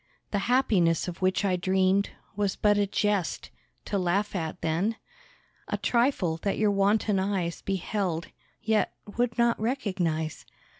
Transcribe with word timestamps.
The 0.31 0.39
happiness 0.49 1.07
of 1.07 1.21
which 1.21 1.45
I 1.45 1.55
dreamed 1.55 2.09
Was 2.35 2.55
but 2.55 2.75
a 2.75 2.87
jest, 2.87 3.51
to 3.85 3.99
laugh 3.99 4.35
at 4.35 4.61
then? 4.61 4.95
A 5.67 5.77
trifle, 5.77 6.37
that 6.37 6.57
your 6.57 6.71
wanton 6.71 7.19
eyes 7.19 7.61
Beheld, 7.61 8.29
yet 8.63 8.93
would 9.17 9.37
not 9.37 9.59
recognise. 9.59 10.43